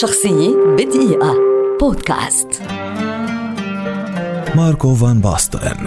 [0.00, 1.34] شخصية بدقيقة.
[1.80, 2.48] بودكاست.
[4.54, 5.86] ماركو فان باستن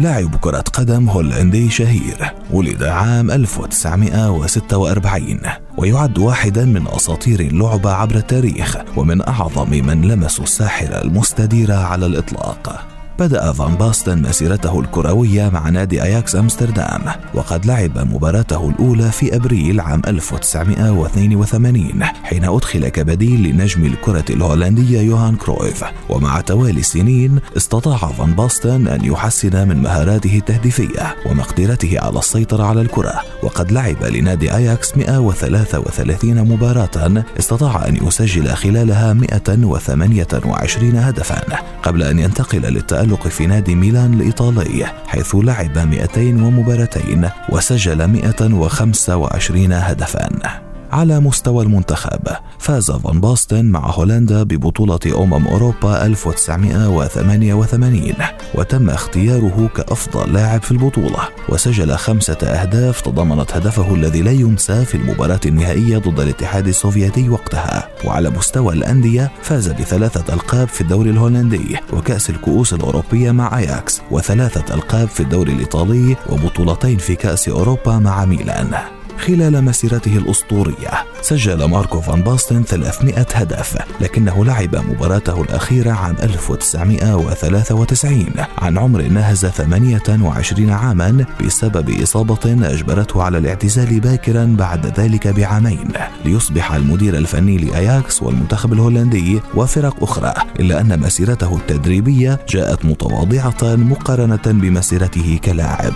[0.00, 5.40] لاعب كرة قدم هولندي شهير ولد عام 1946
[5.78, 12.95] ويعد واحدا من أساطير اللعبة عبر التاريخ ومن أعظم من لمسوا الساحرة المستديرة على الإطلاق.
[13.18, 17.02] بدأ فان باستن مسيرته الكروية مع نادي أياكس أمستردام
[17.34, 25.36] وقد لعب مباراته الأولى في أبريل عام 1982 حين أدخل كبديل لنجم الكرة الهولندية يوهان
[25.36, 25.84] كرويف.
[26.08, 32.80] ومع توالي السنين استطاع فان باستن أن يحسن من مهاراته التهديفية ومقدرته على السيطرة على
[32.80, 41.42] الكرة وقد لعب لنادي أياكس 133 مباراة استطاع أن يسجل خلالها 128 هدفا
[41.82, 49.72] قبل أن ينتقل للتألق التألق في نادي ميلان الإيطالي حيث لعب 200 ومباراتين وسجل 125
[49.72, 50.65] هدفا.
[50.92, 52.20] على مستوى المنتخب.
[52.58, 58.12] فاز فان باستن مع هولندا ببطولة أمم أوروبا 1988
[58.54, 61.18] وتم اختياره كأفضل لاعب في البطولة.
[61.48, 67.88] وسجل خمسة أهداف تضمنت هدفه الذي لا ينسى في المباراة النهائية ضد الاتحاد السوفيتي وقتها.
[68.04, 74.74] وعلى مستوى الأندية فاز بثلاثة ألقاب في الدوري الهولندي وكأس الكؤوس الأوروبية مع أياكس وثلاثة
[74.74, 78.95] ألقاب في الدوري الإيطالي وبطولتين في كأس أوروبا مع ميلان.
[79.18, 80.90] خلال مسيرته الأسطورية.
[81.22, 88.26] سجل ماركو فان باستن 300 هدف لكنه لعب مباراته الأخيرة عام 1993
[88.58, 95.88] عن عمر ناهز 28 عاما بسبب إصابة أجبرته على الاعتزال باكرا بعد ذلك بعامين.
[96.24, 104.42] ليصبح المدير الفني لأياكس والمنتخب الهولندي وفرق أخرى إلا أن مسيرته التدريبية جاءت متواضعة مقارنة
[104.46, 105.94] بمسيرته كلاعب.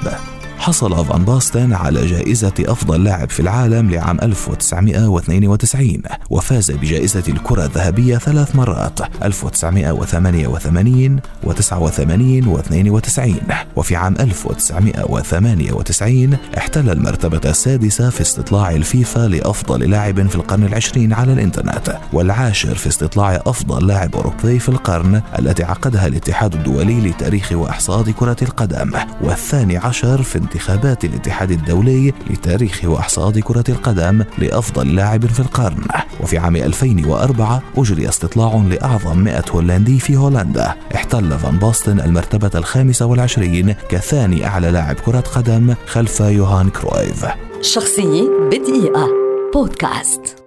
[0.61, 8.19] حصل فان باستن على جائزة أفضل لاعب في العالم لعام 1992 وفاز بجائزة الكرة الذهبية
[8.19, 13.31] ثلاث مرات 1988 و89 و92
[13.77, 21.33] وفي عام 1998 احتل المرتبة السادسة في استطلاع الفيفا لأفضل لاعب في القرن العشرين على
[21.33, 28.11] الإنترنت والعاشر في استطلاع أفضل لاعب أوروبي في القرن التي عقدها الاتحاد الدولي لتاريخ وإحصاء
[28.11, 35.41] كرة القدم والثاني عشر في انتخابات الاتحاد الدولي لتاريخ وإحصاء كرة القدم لأفضل لاعب في
[35.41, 35.85] القرن.
[36.21, 40.75] وفي عام 2004 أجري استطلاع لأعظم 100 هولندي في هولندا.
[40.95, 47.27] احتل فان باستن المرتبة الخامسة والعشرين كثاني أعلى لاعب كرة قدم خلف يوهان كرويف.
[47.63, 49.09] شخصية بدقيقة.
[49.55, 50.40] بودكاست.